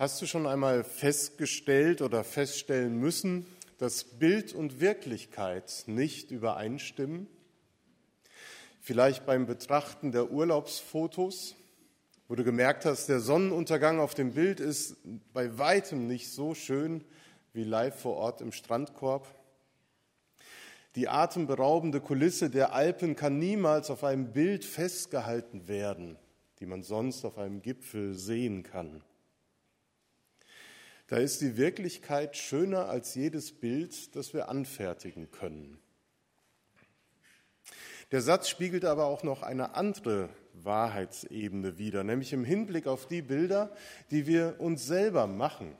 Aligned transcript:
Hast 0.00 0.22
du 0.22 0.24
schon 0.24 0.46
einmal 0.46 0.82
festgestellt 0.82 2.00
oder 2.00 2.24
feststellen 2.24 2.96
müssen, 2.96 3.44
dass 3.76 4.02
Bild 4.04 4.54
und 4.54 4.80
Wirklichkeit 4.80 5.84
nicht 5.84 6.30
übereinstimmen? 6.30 7.26
Vielleicht 8.80 9.26
beim 9.26 9.44
Betrachten 9.44 10.10
der 10.10 10.30
Urlaubsfotos, 10.30 11.54
wo 12.28 12.34
du 12.34 12.44
gemerkt 12.44 12.86
hast, 12.86 13.10
der 13.10 13.20
Sonnenuntergang 13.20 14.00
auf 14.00 14.14
dem 14.14 14.32
Bild 14.32 14.58
ist 14.58 14.96
bei 15.34 15.58
weitem 15.58 16.06
nicht 16.06 16.32
so 16.32 16.54
schön 16.54 17.04
wie 17.52 17.64
live 17.64 18.00
vor 18.00 18.16
Ort 18.16 18.40
im 18.40 18.52
Strandkorb. 18.52 19.26
Die 20.94 21.10
atemberaubende 21.10 22.00
Kulisse 22.00 22.48
der 22.48 22.72
Alpen 22.72 23.16
kann 23.16 23.38
niemals 23.38 23.90
auf 23.90 24.02
einem 24.02 24.32
Bild 24.32 24.64
festgehalten 24.64 25.68
werden, 25.68 26.16
die 26.58 26.64
man 26.64 26.82
sonst 26.82 27.26
auf 27.26 27.36
einem 27.36 27.60
Gipfel 27.60 28.14
sehen 28.14 28.62
kann. 28.62 29.02
Da 31.10 31.16
ist 31.16 31.40
die 31.40 31.56
Wirklichkeit 31.56 32.36
schöner 32.36 32.88
als 32.88 33.16
jedes 33.16 33.50
Bild, 33.50 34.14
das 34.14 34.32
wir 34.32 34.48
anfertigen 34.48 35.28
können. 35.32 35.76
Der 38.12 38.20
Satz 38.20 38.48
spiegelt 38.48 38.84
aber 38.84 39.06
auch 39.06 39.24
noch 39.24 39.42
eine 39.42 39.74
andere 39.74 40.28
Wahrheitsebene 40.52 41.78
wider, 41.78 42.04
nämlich 42.04 42.32
im 42.32 42.44
Hinblick 42.44 42.86
auf 42.86 43.08
die 43.08 43.22
Bilder, 43.22 43.74
die 44.12 44.28
wir 44.28 44.60
uns 44.60 44.86
selber 44.86 45.26
machen, 45.26 45.72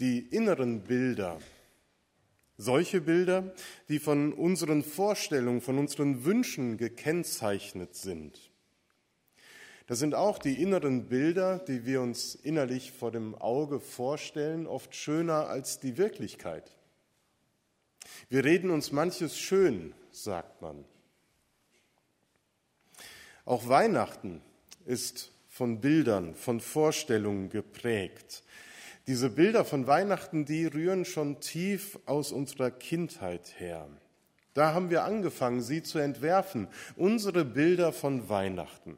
die 0.00 0.18
inneren 0.18 0.80
Bilder, 0.82 1.38
solche 2.56 3.02
Bilder, 3.02 3.54
die 3.88 4.00
von 4.00 4.32
unseren 4.32 4.82
Vorstellungen, 4.82 5.60
von 5.60 5.78
unseren 5.78 6.24
Wünschen 6.24 6.76
gekennzeichnet 6.76 7.94
sind. 7.94 8.50
Das 9.86 9.98
sind 9.98 10.14
auch 10.14 10.38
die 10.38 10.62
inneren 10.62 11.08
Bilder, 11.08 11.58
die 11.58 11.84
wir 11.84 12.00
uns 12.00 12.34
innerlich 12.34 12.92
vor 12.92 13.10
dem 13.10 13.34
Auge 13.34 13.80
vorstellen, 13.80 14.66
oft 14.66 14.94
schöner 14.94 15.48
als 15.48 15.78
die 15.78 15.98
Wirklichkeit. 15.98 16.74
Wir 18.28 18.44
reden 18.44 18.70
uns 18.70 18.92
manches 18.92 19.38
schön, 19.38 19.94
sagt 20.10 20.62
man. 20.62 20.84
Auch 23.44 23.68
Weihnachten 23.68 24.40
ist 24.86 25.32
von 25.48 25.80
Bildern, 25.80 26.34
von 26.34 26.60
Vorstellungen 26.60 27.50
geprägt. 27.50 28.42
Diese 29.06 29.28
Bilder 29.28 29.66
von 29.66 29.86
Weihnachten, 29.86 30.46
die 30.46 30.64
rühren 30.64 31.04
schon 31.04 31.40
tief 31.40 31.98
aus 32.06 32.32
unserer 32.32 32.70
Kindheit 32.70 33.60
her. 33.60 33.86
Da 34.54 34.72
haben 34.72 34.88
wir 34.88 35.04
angefangen, 35.04 35.60
sie 35.60 35.82
zu 35.82 35.98
entwerfen, 35.98 36.68
unsere 36.96 37.44
Bilder 37.44 37.92
von 37.92 38.30
Weihnachten. 38.30 38.96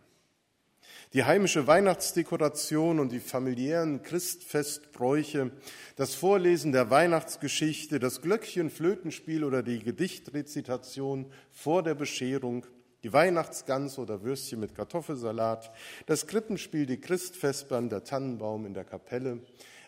Die 1.12 1.25
heimische 1.25 1.67
Weihnachtsdekoration 1.67 2.99
und 2.99 3.12
die 3.12 3.21
familiären 3.21 4.03
Christfestbräuche, 4.03 5.53
das 5.95 6.15
Vorlesen 6.15 6.73
der 6.73 6.91
Weihnachtsgeschichte, 6.91 8.01
das 8.01 8.23
Glöckchenflötenspiel 8.23 9.45
oder 9.45 9.62
die 9.62 9.79
Gedichtrezitation 9.79 11.31
vor 11.53 11.84
der 11.84 11.95
Bescherung, 11.95 12.67
die 13.05 13.12
Weihnachtsgans 13.12 14.01
oder 14.01 14.25
Würstchen 14.25 14.59
mit 14.59 14.75
Kartoffelsalat, 14.75 15.71
das 16.07 16.27
Krippenspiel, 16.27 16.87
die 16.87 17.01
Christfestbahn, 17.01 17.89
der 17.89 18.03
Tannenbaum 18.03 18.67
in 18.67 18.75
der 18.75 18.84
Kapelle, 18.84 19.39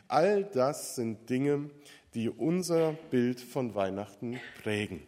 all 0.06 0.44
das 0.44 0.94
sind 0.94 1.28
Dinge, 1.28 1.70
die 2.14 2.28
unser 2.28 2.92
Bild 3.10 3.40
von 3.40 3.74
Weihnachten 3.74 4.38
prägen. 4.62 5.02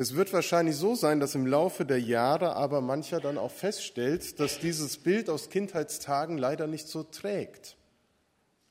Es 0.00 0.14
wird 0.14 0.32
wahrscheinlich 0.32 0.76
so 0.76 0.94
sein, 0.94 1.20
dass 1.20 1.34
im 1.34 1.44
Laufe 1.46 1.84
der 1.84 2.00
Jahre 2.00 2.56
aber 2.56 2.80
mancher 2.80 3.20
dann 3.20 3.36
auch 3.36 3.50
feststellt, 3.50 4.40
dass 4.40 4.58
dieses 4.58 4.96
Bild 4.96 5.28
aus 5.28 5.50
Kindheitstagen 5.50 6.38
leider 6.38 6.66
nicht 6.66 6.88
so 6.88 7.02
trägt. 7.02 7.76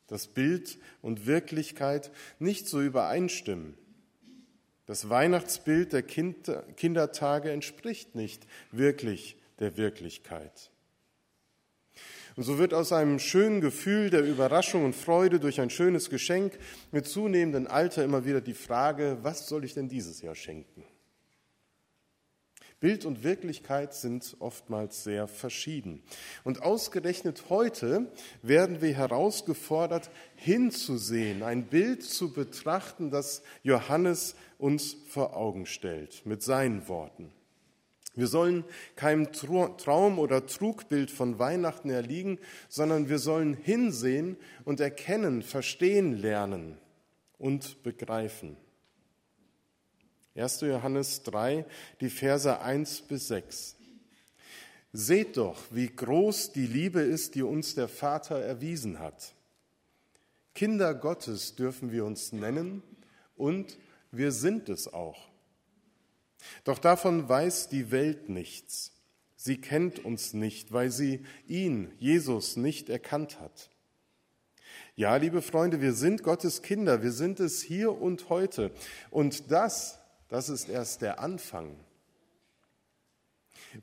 Dass 0.08 0.26
Bild 0.26 0.80
und 1.04 1.28
Wirklichkeit 1.28 2.10
nicht 2.40 2.68
so 2.68 2.82
übereinstimmen. 2.82 3.78
Das 4.88 5.08
Weihnachtsbild 5.10 5.94
der 5.94 6.02
kind 6.02 6.52
Kindertage 6.78 7.52
entspricht 7.52 8.16
nicht 8.16 8.48
wirklich 8.72 9.38
der 9.60 9.78
Wirklichkeit. 9.78 10.72
Und 12.36 12.42
so 12.42 12.58
wird 12.58 12.74
aus 12.74 12.92
einem 12.92 13.20
schönen 13.20 13.62
Gefühl 13.62 14.10
der 14.10 14.24
Überraschung 14.24 14.84
und 14.84 14.96
Freude 14.96 15.40
durch 15.40 15.62
ein 15.62 15.70
schönes 15.70 16.10
Geschenk 16.10 16.58
mit 16.92 17.06
zunehmendem 17.06 17.68
Alter 17.68 18.04
immer 18.04 18.26
wieder 18.26 18.42
die 18.42 18.56
Frage, 18.56 19.20
was 19.22 19.48
soll 19.48 19.64
ich 19.64 19.76
denn 19.76 19.90
dieses 19.90 20.24
Jahr 20.24 20.34
schenken? 20.34 20.84
Bild 22.80 23.06
und 23.06 23.24
Wirklichkeit 23.24 23.94
sind 23.94 24.38
oftmals 24.40 25.04
sehr 25.04 25.28
verschieden. 25.28 26.02
Und 26.46 26.62
ausgerechnet 26.62 27.46
heute 27.50 28.10
werden 28.42 28.82
wir 28.82 28.94
herausgefordert, 28.94 30.10
hinzusehen, 30.36 31.44
ein 31.44 31.66
Bild 31.66 32.04
zu 32.04 32.32
betrachten, 32.32 33.12
das 33.12 33.44
Johannes 33.64 34.36
uns 34.58 34.96
vor 35.08 35.36
Augen 35.36 35.66
stellt 35.66 36.26
mit 36.26 36.42
seinen 36.42 36.88
Worten. 36.88 37.32
Wir 38.16 38.28
sollen 38.28 38.64
keinem 38.96 39.32
Traum 39.32 40.20
oder 40.20 40.46
Trugbild 40.46 41.12
von 41.12 41.40
Weihnachten 41.40 41.90
erliegen, 41.90 42.40
sondern 42.68 43.08
wir 43.08 43.20
sollen 43.20 43.54
hinsehen 43.54 44.38
und 44.66 44.80
erkennen, 44.80 45.42
verstehen 45.42 46.14
lernen 46.14 46.78
und 47.38 47.84
begreifen. 47.84 48.58
1. 50.36 50.62
Johannes 50.62 51.24
3, 51.24 51.66
die 52.02 52.10
Verse 52.10 52.60
1 52.60 53.02
bis 53.02 53.28
6. 53.30 53.76
Seht 54.92 55.38
doch, 55.38 55.58
wie 55.72 55.88
groß 55.88 56.52
die 56.52 56.66
Liebe 56.66 57.02
ist, 57.02 57.36
die 57.36 57.44
uns 57.44 57.76
der 57.76 57.88
Vater 57.88 58.40
erwiesen 58.40 59.00
hat. 59.00 59.34
Kinder 60.56 60.96
Gottes 60.96 61.56
dürfen 61.56 61.92
wir 61.92 62.06
uns 62.06 62.32
nennen 62.32 62.82
und 63.36 63.78
wir 64.12 64.32
sind 64.32 64.70
es 64.70 64.92
auch. 64.92 65.30
Doch 66.64 66.80
davon 66.80 67.30
weiß 67.30 67.70
die 67.70 67.92
Welt 67.92 68.30
nichts. 68.30 68.92
Sie 69.36 69.62
kennt 69.62 70.04
uns 70.04 70.34
nicht, 70.34 70.74
weil 70.74 70.92
sie 70.92 71.24
ihn, 71.48 71.94
Jesus, 72.00 72.58
nicht 72.58 72.90
erkannt 72.90 73.40
hat. 73.40 73.70
Ja, 74.96 75.16
liebe 75.16 75.42
Freunde, 75.42 75.80
wir 75.80 75.94
sind 75.94 76.24
Gottes 76.24 76.62
Kinder, 76.62 77.04
wir 77.04 77.14
sind 77.14 77.40
es 77.40 77.62
hier 77.62 78.02
und 78.02 78.30
heute. 78.30 78.72
Und 79.12 79.52
das 79.52 79.99
das 80.30 80.50
ist 80.50 80.70
erst 80.70 81.02
der 81.02 81.20
Anfang. 81.20 81.76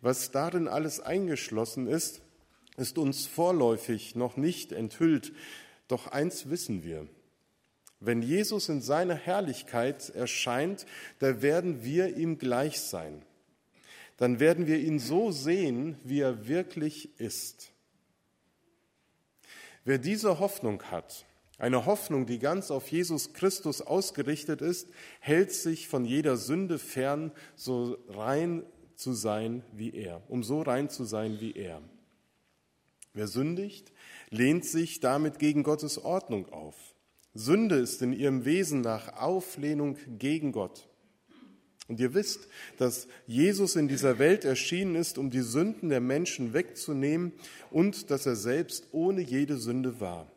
Was 0.00 0.30
darin 0.30 0.68
alles 0.68 1.00
eingeschlossen 1.00 1.86
ist, 1.86 2.22
ist 2.76 2.98
uns 2.98 3.26
vorläufig 3.26 4.14
noch 4.14 4.36
nicht 4.36 4.72
enthüllt. 4.72 5.32
Doch 5.88 6.08
eins 6.08 6.48
wissen 6.48 6.82
wir. 6.82 7.06
Wenn 8.00 8.22
Jesus 8.22 8.68
in 8.68 8.82
seiner 8.82 9.14
Herrlichkeit 9.14 10.10
erscheint, 10.10 10.86
da 11.18 11.40
werden 11.42 11.82
wir 11.82 12.16
ihm 12.16 12.38
gleich 12.38 12.80
sein. 12.80 13.22
Dann 14.16 14.40
werden 14.40 14.66
wir 14.66 14.78
ihn 14.78 14.98
so 14.98 15.30
sehen, 15.30 15.98
wie 16.04 16.20
er 16.20 16.46
wirklich 16.48 17.18
ist. 17.18 17.72
Wer 19.84 19.98
diese 19.98 20.38
Hoffnung 20.38 20.82
hat, 20.84 21.26
eine 21.58 21.86
Hoffnung, 21.86 22.26
die 22.26 22.38
ganz 22.38 22.70
auf 22.70 22.88
Jesus 22.88 23.32
Christus 23.32 23.80
ausgerichtet 23.80 24.60
ist, 24.60 24.88
hält 25.20 25.52
sich 25.52 25.88
von 25.88 26.04
jeder 26.04 26.36
Sünde 26.36 26.78
fern, 26.78 27.32
so 27.54 27.96
rein 28.08 28.64
zu 28.94 29.12
sein 29.12 29.62
wie 29.72 29.94
er, 29.94 30.22
um 30.28 30.42
so 30.42 30.62
rein 30.62 30.90
zu 30.90 31.04
sein 31.04 31.40
wie 31.40 31.52
er. 31.52 31.80
Wer 33.14 33.28
sündigt, 33.28 33.92
lehnt 34.30 34.66
sich 34.66 35.00
damit 35.00 35.38
gegen 35.38 35.62
Gottes 35.62 36.02
Ordnung 36.02 36.50
auf. 36.52 36.76
Sünde 37.32 37.76
ist 37.76 38.02
in 38.02 38.12
ihrem 38.12 38.44
Wesen 38.44 38.82
nach 38.82 39.16
Auflehnung 39.16 39.96
gegen 40.18 40.52
Gott. 40.52 40.88
Und 41.88 42.00
ihr 42.00 42.14
wisst, 42.14 42.48
dass 42.78 43.06
Jesus 43.26 43.76
in 43.76 43.88
dieser 43.88 44.18
Welt 44.18 44.44
erschienen 44.44 44.96
ist, 44.96 45.18
um 45.18 45.30
die 45.30 45.42
Sünden 45.42 45.88
der 45.88 46.00
Menschen 46.00 46.52
wegzunehmen 46.52 47.32
und 47.70 48.10
dass 48.10 48.26
er 48.26 48.36
selbst 48.36 48.88
ohne 48.92 49.20
jede 49.22 49.56
Sünde 49.56 50.00
war. 50.00 50.30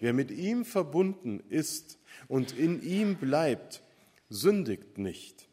Wer 0.00 0.12
mit 0.14 0.30
ihm 0.30 0.64
verbunden 0.64 1.40
ist 1.50 1.98
und 2.26 2.56
in 2.56 2.82
ihm 2.82 3.16
bleibt, 3.16 3.82
sündigt 4.30 4.98
nicht. 4.98 5.48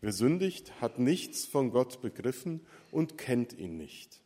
Wer 0.00 0.12
sündigt, 0.12 0.80
hat 0.80 0.98
nichts 0.98 1.44
von 1.44 1.70
Gott 1.70 2.00
begriffen 2.00 2.64
und 2.90 3.18
kennt 3.18 3.52
ihn 3.52 3.76
nicht. 3.76 4.20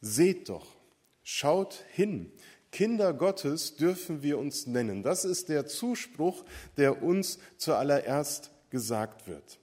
Seht 0.00 0.48
doch, 0.48 0.76
schaut 1.22 1.84
hin, 1.92 2.30
Kinder 2.70 3.14
Gottes 3.14 3.76
dürfen 3.76 4.24
wir 4.24 4.36
uns 4.36 4.66
nennen. 4.66 5.04
Das 5.04 5.24
ist 5.24 5.48
der 5.48 5.66
Zuspruch, 5.66 6.44
der 6.76 7.04
uns 7.04 7.38
zuallererst 7.56 8.50
gesagt 8.70 9.28
wird. 9.28 9.60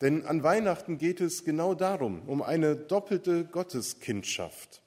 Denn 0.00 0.24
an 0.24 0.42
Weihnachten 0.42 0.98
geht 0.98 1.20
es 1.20 1.44
genau 1.44 1.74
darum, 1.74 2.28
um 2.28 2.42
eine 2.42 2.76
doppelte 2.76 3.44
Gotteskindschaft. 3.44 4.82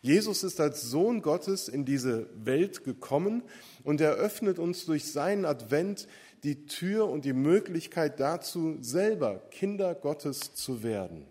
Jesus 0.00 0.42
ist 0.42 0.60
als 0.60 0.82
Sohn 0.82 1.22
Gottes 1.22 1.68
in 1.68 1.84
diese 1.84 2.28
Welt 2.34 2.84
gekommen 2.84 3.42
und 3.84 4.00
eröffnet 4.00 4.58
uns 4.58 4.86
durch 4.86 5.12
seinen 5.12 5.44
Advent 5.44 6.08
die 6.42 6.66
Tür 6.66 7.08
und 7.08 7.24
die 7.24 7.32
Möglichkeit 7.32 8.18
dazu, 8.20 8.78
selber 8.80 9.42
Kinder 9.50 9.94
Gottes 9.94 10.54
zu 10.54 10.82
werden. 10.82 11.26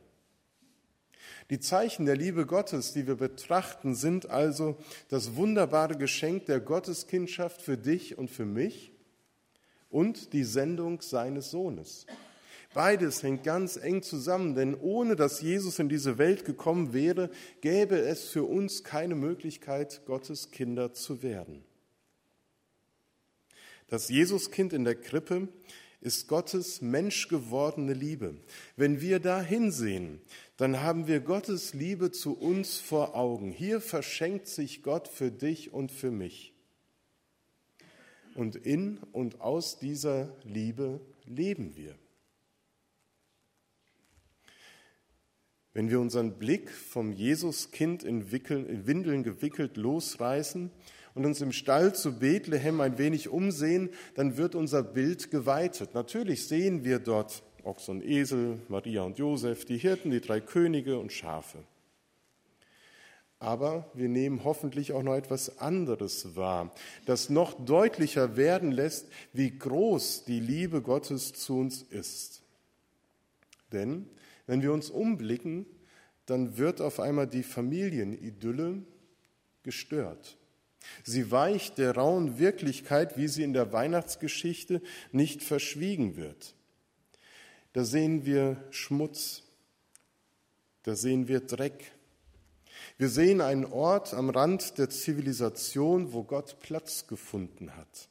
Die 1.49 1.59
Zeichen 1.59 2.05
der 2.05 2.15
Liebe 2.15 2.45
Gottes, 2.45 2.93
die 2.93 3.05
wir 3.05 3.15
betrachten, 3.15 3.93
sind 3.93 4.29
also 4.29 4.77
das 5.09 5.35
wunderbare 5.35 5.95
Geschenk 5.95 6.45
der 6.47 6.59
Gotteskindschaft 6.59 7.61
für 7.61 7.77
dich 7.77 8.17
und 8.17 8.31
für 8.31 8.45
mich 8.45 8.93
und 9.89 10.33
die 10.33 10.43
Sendung 10.43 11.01
seines 11.01 11.51
Sohnes. 11.51 12.07
Beides 12.75 13.23
hängt 13.23 13.45
ganz 13.45 13.77
eng 13.77 14.03
zusammen, 14.03 14.53
denn 14.53 14.75
ohne 14.75 15.15
dass 15.15 15.39
Jesus 15.39 15.79
in 15.79 15.87
diese 15.87 16.17
Welt 16.17 16.43
gekommen 16.43 16.91
wäre, 16.91 17.29
gäbe 17.61 17.97
es 17.97 18.25
für 18.25 18.43
uns 18.43 18.83
keine 18.83 19.15
Möglichkeit, 19.15 20.01
Gottes 20.05 20.51
Kinder 20.51 20.91
zu 20.91 21.23
werden. 21.23 21.63
Das 23.87 24.09
Jesuskind 24.09 24.73
in 24.73 24.83
der 24.83 24.95
Krippe 24.95 25.47
ist 26.01 26.27
Gottes 26.27 26.81
menschgewordene 26.81 27.93
Liebe. 27.93 28.35
Wenn 28.75 28.99
wir 28.99 29.21
da 29.21 29.41
hinsehen, 29.41 30.19
dann 30.57 30.81
haben 30.81 31.07
wir 31.07 31.21
Gottes 31.21 31.73
Liebe 31.73 32.11
zu 32.11 32.37
uns 32.37 32.75
vor 32.75 33.15
Augen. 33.15 33.51
Hier 33.51 33.79
verschenkt 33.79 34.47
sich 34.47 34.83
Gott 34.83 35.07
für 35.07 35.31
dich 35.31 35.71
und 35.71 35.93
für 35.93 36.11
mich. 36.11 36.53
Und 38.33 38.57
in 38.57 38.97
und 39.13 39.39
aus 39.39 39.79
dieser 39.79 40.35
Liebe 40.43 40.99
leben 41.23 41.77
wir. 41.77 41.95
Wenn 45.75 45.89
wir 45.89 45.99
unseren 45.99 46.31
Blick 46.39 46.71
vom 46.71 47.11
Jesuskind 47.11 48.03
in, 48.03 48.21
in 48.21 48.87
Windeln 48.87 49.23
gewickelt 49.23 49.75
losreißen 49.75 50.71
und 51.15 51.25
uns 51.25 51.41
im 51.41 51.51
Stall 51.51 51.93
zu 51.93 52.17
Bethlehem 52.17 52.79
ein 52.79 52.97
wenig 52.97 53.27
umsehen, 53.27 53.89
dann 54.15 54.37
wird 54.37 54.55
unser 54.55 54.83
Bild 54.83 55.31
geweitet. 55.31 55.93
Natürlich 55.93 56.47
sehen 56.47 56.85
wir 56.85 56.99
dort 56.99 57.43
Ochs 57.65 57.89
und 57.89 58.05
Esel, 58.05 58.59
Maria 58.69 59.01
und 59.01 59.19
Josef, 59.19 59.65
die 59.65 59.77
Hirten, 59.77 60.11
die 60.11 60.21
drei 60.21 60.39
Könige 60.39 60.97
und 60.97 61.11
Schafe. 61.11 61.57
Aber 63.39 63.91
wir 63.93 64.07
nehmen 64.07 64.45
hoffentlich 64.45 64.93
auch 64.93 65.03
noch 65.03 65.15
etwas 65.15 65.57
anderes 65.57 66.37
wahr, 66.37 66.73
das 67.05 67.29
noch 67.29 67.53
deutlicher 67.65 68.37
werden 68.37 68.71
lässt, 68.71 69.09
wie 69.33 69.59
groß 69.59 70.23
die 70.23 70.39
Liebe 70.39 70.81
Gottes 70.81 71.33
zu 71.33 71.57
uns 71.57 71.81
ist. 71.81 72.43
Denn 73.73 74.09
wenn 74.47 74.61
wir 74.61 74.73
uns 74.73 74.89
umblicken, 74.89 75.65
dann 76.25 76.57
wird 76.57 76.81
auf 76.81 76.99
einmal 76.99 77.27
die 77.27 77.43
Familienidylle 77.43 78.81
gestört. 79.63 80.37
Sie 81.03 81.31
weicht 81.31 81.77
der 81.77 81.95
rauen 81.95 82.37
Wirklichkeit, 82.37 83.17
wie 83.17 83.27
sie 83.27 83.43
in 83.43 83.53
der 83.53 83.71
Weihnachtsgeschichte 83.73 84.81
nicht 85.11 85.43
verschwiegen 85.43 86.15
wird. 86.15 86.55
Da 87.73 87.83
sehen 87.83 88.25
wir 88.25 88.63
Schmutz, 88.69 89.43
da 90.83 90.95
sehen 90.95 91.27
wir 91.27 91.41
Dreck. 91.41 91.91
Wir 92.97 93.09
sehen 93.09 93.41
einen 93.41 93.65
Ort 93.65 94.13
am 94.13 94.29
Rand 94.29 94.77
der 94.77 94.89
Zivilisation, 94.89 96.13
wo 96.13 96.23
Gott 96.23 96.59
Platz 96.59 97.07
gefunden 97.07 97.75
hat. 97.75 98.09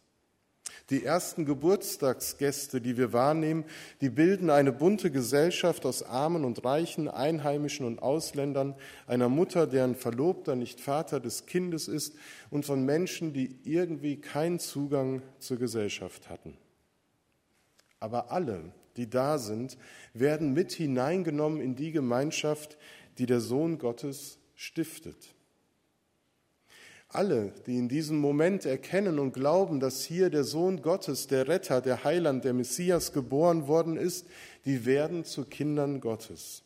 Die 0.90 1.02
ersten 1.02 1.46
Geburtstagsgäste, 1.46 2.80
die 2.82 2.98
wir 2.98 3.14
wahrnehmen, 3.14 3.64
die 4.02 4.10
bilden 4.10 4.50
eine 4.50 4.70
bunte 4.70 5.10
Gesellschaft 5.10 5.86
aus 5.86 6.02
Armen 6.02 6.44
und 6.44 6.62
Reichen, 6.62 7.08
Einheimischen 7.08 7.86
und 7.86 8.02
Ausländern, 8.02 8.74
einer 9.06 9.30
Mutter, 9.30 9.66
deren 9.66 9.94
Verlobter 9.94 10.56
nicht 10.56 10.80
Vater 10.80 11.20
des 11.20 11.46
Kindes 11.46 11.88
ist 11.88 12.14
und 12.50 12.66
von 12.66 12.84
Menschen, 12.84 13.32
die 13.32 13.58
irgendwie 13.64 14.20
keinen 14.20 14.58
Zugang 14.58 15.22
zur 15.38 15.58
Gesellschaft 15.58 16.28
hatten. 16.28 16.54
Aber 17.98 18.30
alle, 18.30 18.72
die 18.98 19.08
da 19.08 19.38
sind, 19.38 19.78
werden 20.12 20.52
mit 20.52 20.72
hineingenommen 20.72 21.62
in 21.62 21.76
die 21.76 21.92
Gemeinschaft, 21.92 22.76
die 23.16 23.24
der 23.24 23.40
Sohn 23.40 23.78
Gottes 23.78 24.38
stiftet. 24.54 25.33
Alle, 27.14 27.52
die 27.66 27.78
in 27.78 27.88
diesem 27.88 28.18
Moment 28.18 28.66
erkennen 28.66 29.20
und 29.20 29.32
glauben, 29.32 29.78
dass 29.78 30.02
hier 30.02 30.30
der 30.30 30.42
Sohn 30.42 30.82
Gottes, 30.82 31.28
der 31.28 31.46
Retter, 31.46 31.80
der 31.80 32.02
Heiland, 32.02 32.44
der 32.44 32.54
Messias 32.54 33.12
geboren 33.12 33.68
worden 33.68 33.96
ist, 33.96 34.26
die 34.64 34.84
werden 34.84 35.24
zu 35.24 35.44
Kindern 35.44 36.00
Gottes. 36.00 36.64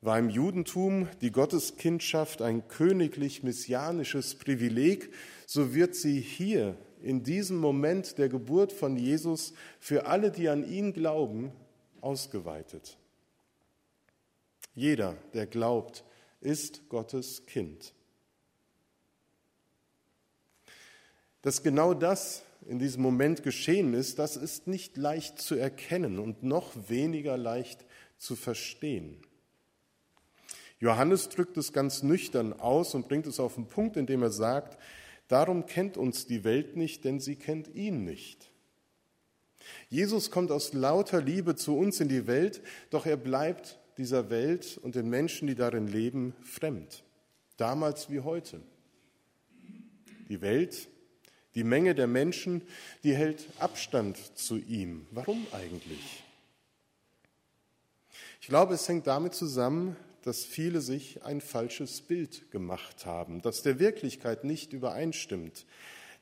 War 0.00 0.18
im 0.18 0.30
Judentum 0.30 1.06
die 1.20 1.32
Gotteskindschaft 1.32 2.40
ein 2.40 2.66
königlich-messianisches 2.66 4.36
Privileg, 4.36 5.12
so 5.44 5.74
wird 5.74 5.94
sie 5.94 6.18
hier 6.18 6.78
in 7.02 7.22
diesem 7.22 7.58
Moment 7.58 8.16
der 8.16 8.30
Geburt 8.30 8.72
von 8.72 8.96
Jesus 8.96 9.52
für 9.78 10.06
alle, 10.06 10.30
die 10.30 10.48
an 10.48 10.66
ihn 10.66 10.94
glauben, 10.94 11.52
ausgeweitet. 12.00 12.96
Jeder, 14.74 15.18
der 15.34 15.46
glaubt, 15.46 16.04
ist 16.40 16.88
Gottes 16.88 17.44
Kind. 17.44 17.92
Dass 21.42 21.62
genau 21.62 21.94
das 21.94 22.42
in 22.66 22.78
diesem 22.78 23.02
Moment 23.02 23.42
geschehen 23.42 23.94
ist, 23.94 24.18
das 24.18 24.36
ist 24.36 24.66
nicht 24.66 24.96
leicht 24.96 25.40
zu 25.40 25.54
erkennen 25.54 26.18
und 26.18 26.42
noch 26.42 26.72
weniger 26.88 27.36
leicht 27.36 27.84
zu 28.18 28.36
verstehen. 28.36 29.16
Johannes 30.78 31.28
drückt 31.28 31.56
es 31.56 31.72
ganz 31.72 32.02
nüchtern 32.02 32.52
aus 32.58 32.94
und 32.94 33.08
bringt 33.08 33.26
es 33.26 33.38
auf 33.38 33.54
den 33.54 33.66
Punkt, 33.66 33.96
indem 33.96 34.22
er 34.22 34.30
sagt, 34.30 34.78
darum 35.28 35.66
kennt 35.66 35.96
uns 35.96 36.26
die 36.26 36.44
Welt 36.44 36.76
nicht, 36.76 37.04
denn 37.04 37.20
sie 37.20 37.36
kennt 37.36 37.68
ihn 37.74 38.04
nicht. 38.04 38.50
Jesus 39.88 40.30
kommt 40.30 40.50
aus 40.50 40.72
lauter 40.72 41.20
Liebe 41.20 41.54
zu 41.54 41.76
uns 41.76 42.00
in 42.00 42.08
die 42.08 42.26
Welt, 42.26 42.62
doch 42.90 43.06
er 43.06 43.16
bleibt 43.16 43.78
dieser 43.98 44.30
Welt 44.30 44.78
und 44.82 44.94
den 44.94 45.08
Menschen, 45.10 45.46
die 45.46 45.54
darin 45.54 45.86
leben, 45.86 46.34
fremd. 46.42 47.04
Damals 47.56 48.08
wie 48.10 48.20
heute. 48.20 48.62
Die 50.28 50.40
Welt 50.40 50.88
die 51.54 51.64
Menge 51.64 51.94
der 51.94 52.06
Menschen, 52.06 52.62
die 53.02 53.14
hält 53.14 53.46
Abstand 53.58 54.18
zu 54.38 54.56
ihm. 54.56 55.06
Warum 55.10 55.46
eigentlich? 55.52 56.22
Ich 58.40 58.48
glaube, 58.48 58.74
es 58.74 58.88
hängt 58.88 59.06
damit 59.06 59.34
zusammen, 59.34 59.96
dass 60.22 60.44
viele 60.44 60.80
sich 60.80 61.24
ein 61.24 61.40
falsches 61.40 62.02
Bild 62.02 62.50
gemacht 62.50 63.06
haben, 63.06 63.42
das 63.42 63.62
der 63.62 63.78
Wirklichkeit 63.78 64.44
nicht 64.44 64.72
übereinstimmt. 64.72 65.66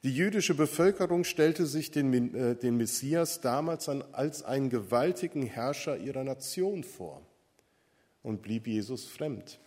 Die 0.05 0.15
jüdische 0.15 0.55
Bevölkerung 0.55 1.25
stellte 1.25 1.67
sich 1.67 1.91
den, 1.91 2.35
äh, 2.35 2.55
den 2.55 2.77
Messias 2.77 3.41
damals 3.41 3.89
an, 3.89 4.05
als 4.13 4.45
einen 4.45 4.71
gewaltigen 4.71 5.43
Herrscher 5.43 5.99
ihrer 5.99 6.23
Nation 6.23 6.85
vor 6.85 7.23
und 8.23 8.43
blieb 8.43 8.69
Jesus 8.69 9.07
fremd. 9.07 9.59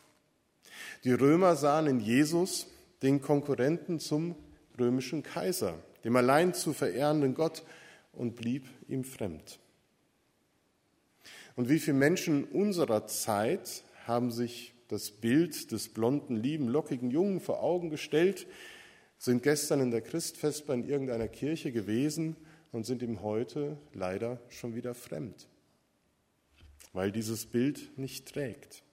Die 1.04 1.12
Römer 1.12 1.56
sahen 1.58 1.88
in 1.88 2.00
Jesus 2.00 2.68
den 3.02 3.22
Konkurrenten 3.22 4.00
zum 4.00 4.36
römischen 4.80 5.24
Kaiser, 5.24 5.76
dem 6.04 6.16
allein 6.16 6.54
zu 6.54 6.74
verehrenden 6.74 7.34
Gott, 7.34 7.64
und 8.14 8.36
blieb 8.36 8.68
ihm 8.88 9.04
fremd. 9.04 9.60
Und 11.56 11.70
wie 11.70 11.80
viele 11.80 11.98
Menschen 11.98 12.44
unserer 12.46 13.08
Zeit 13.08 13.84
haben 14.06 14.32
sich 14.32 14.74
das 14.88 15.12
Bild 15.12 15.72
des 15.72 15.90
blonden, 15.90 16.36
lieben, 16.36 16.68
lockigen 16.68 17.12
Jungen 17.12 17.40
vor 17.40 17.64
Augen 17.64 17.90
gestellt, 17.90 18.48
sind 19.18 19.44
gestern 19.44 19.80
in 19.80 19.92
der 19.92 20.02
Christfestbar 20.02 20.76
in 20.76 20.88
irgendeiner 20.88 21.28
Kirche 21.28 21.72
gewesen 21.72 22.36
und 22.72 22.86
sind 22.86 23.02
ihm 23.02 23.22
heute 23.22 23.78
leider 23.94 24.42
schon 24.50 24.76
wieder 24.76 24.94
fremd, 24.94 25.48
weil 26.92 27.12
dieses 27.12 27.46
Bild 27.46 27.98
nicht 27.98 28.34
trägt. 28.34 28.84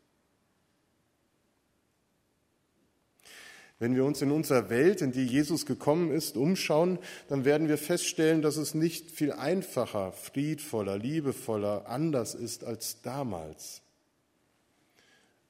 Wenn 3.81 3.95
wir 3.95 4.05
uns 4.05 4.21
in 4.23 4.33
unserer 4.33 4.71
Welt, 4.71 5.03
in 5.03 5.13
die 5.13 5.25
Jesus 5.25 5.65
gekommen 5.65 6.11
ist, 6.11 6.37
umschauen, 6.37 6.99
dann 7.29 7.45
werden 7.45 7.69
wir 7.69 7.79
feststellen, 7.79 8.43
dass 8.43 8.57
es 8.57 8.75
nicht 8.75 9.11
viel 9.13 9.33
einfacher, 9.33 10.11
friedvoller, 10.13 10.99
liebevoller, 10.99 11.89
anders 11.89 12.35
ist 12.35 12.65
als 12.65 13.03
damals. 13.03 13.83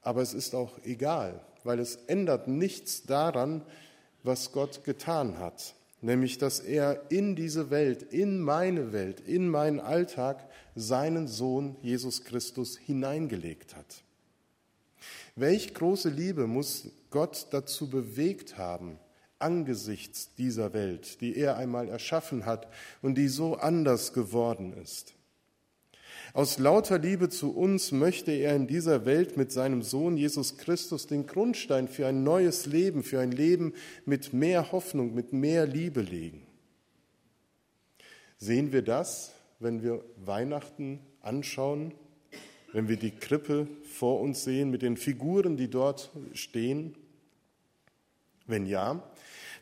Aber 0.01 0.21
es 0.21 0.35
ist 0.35 0.53
auch 0.53 0.77
egal, 0.83 1.41
weil 1.63 1.79
es 1.79 1.95
ändert 2.07 2.47
nichts 2.47 3.03
daran, 3.03 3.63
was 4.23 4.51
Gott 4.51 4.83
getan 4.83 5.39
hat, 5.39 5.73
nämlich 6.01 6.37
dass 6.37 6.59
er 6.59 7.09
in 7.09 7.35
diese 7.35 7.71
Welt, 7.71 8.03
in 8.03 8.39
meine 8.39 8.93
Welt, 8.93 9.21
in 9.21 9.49
meinen 9.49 9.79
Alltag 9.79 10.47
seinen 10.75 11.27
Sohn 11.27 11.77
Jesus 11.81 12.23
Christus 12.23 12.77
hineingelegt 12.77 13.75
hat. 13.75 14.03
Welch 15.35 15.73
große 15.73 16.09
Liebe 16.09 16.47
muss 16.47 16.89
Gott 17.09 17.47
dazu 17.51 17.89
bewegt 17.89 18.57
haben, 18.57 18.99
angesichts 19.39 20.33
dieser 20.35 20.73
Welt, 20.73 21.21
die 21.21 21.35
er 21.35 21.57
einmal 21.57 21.87
erschaffen 21.87 22.45
hat 22.45 22.67
und 23.01 23.15
die 23.15 23.27
so 23.27 23.55
anders 23.55 24.13
geworden 24.13 24.73
ist. 24.73 25.13
Aus 26.33 26.59
lauter 26.59 26.99
Liebe 26.99 27.29
zu 27.29 27.55
uns 27.55 27.91
möchte 27.91 28.31
er 28.31 28.55
in 28.55 28.67
dieser 28.67 29.05
Welt 29.05 29.35
mit 29.35 29.51
seinem 29.51 29.81
Sohn 29.81 30.15
Jesus 30.15 30.57
Christus 30.57 31.07
den 31.07 31.25
Grundstein 31.25 31.87
für 31.87 32.05
ein 32.05 32.23
neues 32.23 32.67
Leben, 32.67 33.01
für 33.01 33.19
ein 33.19 33.31
Leben 33.31 33.73
mit 34.05 34.31
mehr 34.33 34.71
Hoffnung, 34.71 35.15
mit 35.15 35.33
mehr 35.33 35.65
Liebe 35.65 36.01
legen. 36.01 36.45
Sehen 38.37 38.71
wir 38.71 38.83
das, 38.83 39.31
wenn 39.59 39.81
wir 39.81 40.03
Weihnachten 40.17 40.99
anschauen 41.21 41.93
wenn 42.73 42.87
wir 42.87 42.97
die 42.97 43.11
Krippe 43.11 43.67
vor 43.83 44.19
uns 44.19 44.43
sehen 44.43 44.69
mit 44.69 44.81
den 44.81 44.97
Figuren, 44.97 45.57
die 45.57 45.69
dort 45.69 46.11
stehen? 46.33 46.95
Wenn 48.45 48.65
ja, 48.65 49.03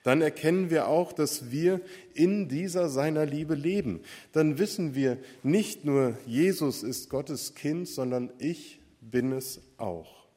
dann 0.04 0.22
erkennen 0.22 0.70
wir 0.70 0.88
auch, 0.88 1.12
dass 1.12 1.52
wir 1.52 1.82
in 2.14 2.48
dieser 2.48 2.88
seiner 2.88 3.26
Liebe 3.26 3.56
leben. 3.56 4.00
Dann 4.32 4.58
wissen 4.58 4.96
wir 4.96 5.18
nicht 5.44 5.84
nur, 5.84 6.18
Jesus 6.26 6.84
ist 6.84 7.10
Gottes 7.10 7.56
Kind, 7.56 7.90
sondern 7.90 8.32
ich 8.40 8.80
bin 9.02 9.34
es 9.34 9.60
auch. 9.78 10.28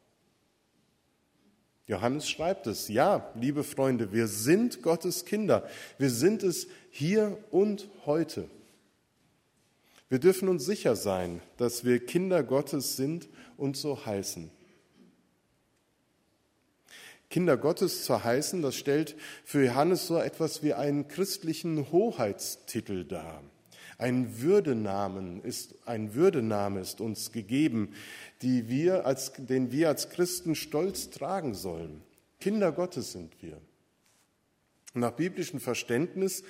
Johannes 1.87 2.29
schreibt 2.29 2.67
es, 2.67 2.89
ja, 2.89 3.33
liebe 3.35 3.65
Freunde, 3.65 4.13
wir 4.13 4.29
sind 4.29 4.83
Gottes 4.83 5.25
Kinder. 5.25 5.69
Wir 5.99 6.11
sind 6.11 6.43
es 6.43 6.69
hier 6.91 7.39
und 7.51 7.89
heute. 8.07 8.49
Wir 10.11 10.19
dürfen 10.19 10.49
uns 10.49 10.65
sicher 10.67 10.97
sein, 10.97 11.41
dass 11.57 11.85
wir 11.85 12.05
Kinder 12.05 12.43
Gottes 12.43 12.97
sind 12.97 13.29
und 13.57 13.77
so 13.77 14.05
heißen. 14.05 14.51
Kinder 17.31 17.57
Gottes 17.57 18.05
zu 18.05 18.25
heißen, 18.25 18.61
das 18.61 18.75
stellt 18.75 19.15
für 19.45 19.65
Johannes 19.65 20.09
so 20.09 20.19
etwas 20.19 20.65
wie 20.65 20.75
einen 20.75 21.07
christlichen 21.07 21.93
Hoheitstitel 21.93 23.05
dar. 23.05 23.45
Ein 23.99 24.41
Würdenamen 24.41 25.45
ist, 25.45 25.77
ein 25.87 26.15
Würdename 26.15 26.81
ist 26.81 27.01
uns 27.01 27.31
gegeben, 27.31 27.95
die 28.43 28.69
wir 28.69 29.07
als, 29.07 29.33
den 29.37 29.71
wir 29.71 29.89
als 29.89 30.11
Christen 30.11 30.57
stolz 30.57 31.11
tragen 31.11 31.55
sollen. 31.55 32.03
Kinder 32.41 32.73
Gottes 32.73 33.13
sind 33.13 33.41
wir. 33.43 33.61
Nach 34.95 35.13
biblischem 35.13 35.61
Verständnis 35.61 36.43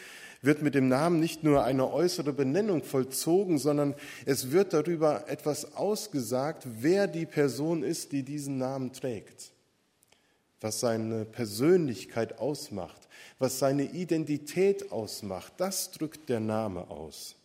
wird 0.42 0.62
mit 0.62 0.74
dem 0.74 0.88
Namen 0.88 1.20
nicht 1.20 1.44
nur 1.44 1.64
eine 1.64 1.92
äußere 1.92 2.32
Benennung 2.32 2.82
vollzogen, 2.82 3.58
sondern 3.58 3.94
es 4.24 4.50
wird 4.50 4.72
darüber 4.72 5.28
etwas 5.28 5.76
ausgesagt, 5.76 6.66
wer 6.80 7.06
die 7.06 7.26
Person 7.26 7.82
ist, 7.82 8.12
die 8.12 8.22
diesen 8.22 8.56
Namen 8.58 8.92
trägt 8.92 9.52
was 10.60 10.80
seine 10.80 11.24
Persönlichkeit 11.24 12.38
ausmacht, 12.38 13.08
was 13.38 13.58
seine 13.58 13.84
Identität 13.84 14.92
ausmacht, 14.92 15.54
das 15.56 15.90
drückt 15.90 16.28
der 16.28 16.40
Name 16.40 16.90
aus. 16.90 17.36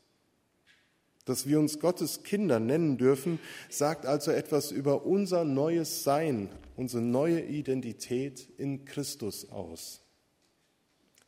Dass 1.23 1.47
wir 1.47 1.59
uns 1.59 1.79
Gottes 1.79 2.23
Kinder 2.23 2.59
nennen 2.59 2.97
dürfen, 2.97 3.39
sagt 3.69 4.05
also 4.05 4.31
etwas 4.31 4.71
über 4.71 5.05
unser 5.05 5.43
neues 5.43 6.03
Sein, 6.03 6.49
unsere 6.75 7.01
neue 7.01 7.41
Identität 7.41 8.47
in 8.57 8.85
Christus 8.85 9.49
aus. 9.49 10.01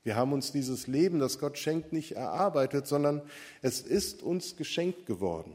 Wir 0.07 0.15
haben 0.15 0.31
uns 0.31 0.53
dieses 0.53 0.87
Leben, 0.87 1.19
das 1.19 1.37
Gott 1.37 1.57
schenkt, 1.57 1.91
nicht 1.91 2.13
erarbeitet, 2.13 2.87
sondern 2.87 3.21
es 3.61 3.81
ist 3.81 4.23
uns 4.23 4.55
geschenkt 4.55 5.05
geworden. 5.05 5.51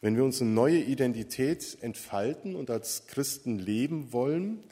Wenn 0.00 0.16
wir 0.16 0.24
unsere 0.24 0.46
neue 0.46 0.80
Identität 0.80 1.78
entfalten 1.82 2.56
und 2.56 2.68
als 2.68 3.06
Christen 3.06 3.60
leben 3.60 4.12
wollen, 4.12 4.64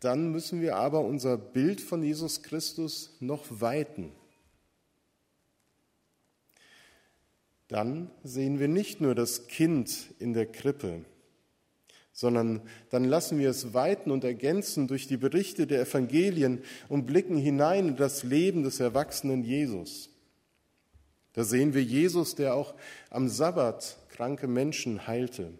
dann 0.00 0.32
müssen 0.32 0.62
wir 0.62 0.76
aber 0.76 1.00
unser 1.00 1.36
Bild 1.36 1.82
von 1.82 2.02
Jesus 2.02 2.42
Christus 2.42 3.14
noch 3.20 3.44
weiten. 3.50 4.12
Dann 7.68 8.10
sehen 8.24 8.60
wir 8.60 8.68
nicht 8.68 9.02
nur 9.02 9.14
das 9.14 9.46
Kind 9.46 10.14
in 10.18 10.32
der 10.32 10.46
Krippe, 10.46 11.04
sondern 12.20 12.60
dann 12.90 13.04
lassen 13.04 13.38
wir 13.38 13.48
es 13.48 13.72
weiten 13.72 14.10
und 14.10 14.24
ergänzen 14.24 14.88
durch 14.88 15.06
die 15.06 15.16
Berichte 15.16 15.66
der 15.66 15.80
Evangelien 15.80 16.62
und 16.90 17.06
blicken 17.06 17.38
hinein 17.38 17.88
in 17.88 17.96
das 17.96 18.24
Leben 18.24 18.62
des 18.62 18.78
erwachsenen 18.78 19.42
Jesus. 19.42 20.10
Da 21.32 21.44
sehen 21.44 21.72
wir 21.72 21.82
Jesus, 21.82 22.34
der 22.34 22.56
auch 22.56 22.74
am 23.08 23.30
Sabbat 23.30 23.96
kranke 24.10 24.48
Menschen 24.48 25.06
heilte. 25.06 25.54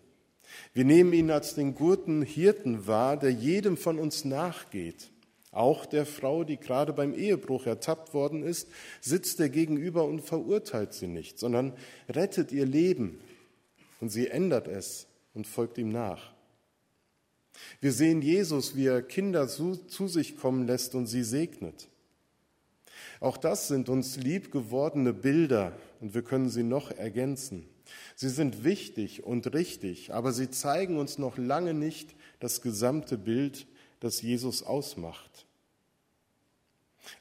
Wir 0.74 0.84
nehmen 0.84 1.14
ihn 1.14 1.30
als 1.30 1.54
den 1.54 1.74
guten 1.74 2.20
Hirten 2.20 2.86
wahr, 2.86 3.16
der 3.16 3.30
jedem 3.30 3.78
von 3.78 3.98
uns 3.98 4.26
nachgeht. 4.26 5.08
Auch 5.52 5.86
der 5.86 6.04
Frau, 6.04 6.44
die 6.44 6.58
gerade 6.58 6.92
beim 6.92 7.14
Ehebruch 7.14 7.64
ertappt 7.64 8.12
worden 8.12 8.42
ist, 8.42 8.68
sitzt 9.00 9.40
er 9.40 9.48
gegenüber 9.48 10.04
und 10.04 10.20
verurteilt 10.20 10.92
sie 10.92 11.08
nicht, 11.08 11.38
sondern 11.38 11.72
rettet 12.06 12.52
ihr 12.52 12.66
Leben 12.66 13.18
und 14.02 14.10
sie 14.10 14.28
ändert 14.28 14.68
es 14.68 15.06
und 15.32 15.46
folgt 15.46 15.78
ihm 15.78 15.88
nach. 15.88 16.34
Wir 17.80 17.92
sehen 17.92 18.22
Jesus, 18.22 18.76
wie 18.76 18.86
er 18.86 19.02
Kinder 19.02 19.48
zu, 19.48 19.76
zu 19.76 20.08
sich 20.08 20.36
kommen 20.36 20.66
lässt 20.66 20.94
und 20.94 21.06
sie 21.06 21.24
segnet. 21.24 21.88
Auch 23.20 23.36
das 23.36 23.68
sind 23.68 23.88
uns 23.88 24.16
lieb 24.16 24.50
gewordene 24.50 25.12
Bilder 25.12 25.76
und 26.00 26.14
wir 26.14 26.22
können 26.22 26.48
sie 26.48 26.62
noch 26.62 26.90
ergänzen. 26.90 27.68
Sie 28.14 28.28
sind 28.28 28.64
wichtig 28.64 29.24
und 29.24 29.52
richtig, 29.52 30.12
aber 30.12 30.32
sie 30.32 30.50
zeigen 30.50 30.98
uns 30.98 31.18
noch 31.18 31.36
lange 31.36 31.74
nicht 31.74 32.14
das 32.38 32.62
gesamte 32.62 33.18
Bild, 33.18 33.66
das 34.00 34.22
Jesus 34.22 34.62
ausmacht. 34.62 35.46